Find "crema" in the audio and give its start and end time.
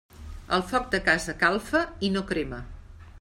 2.33-2.63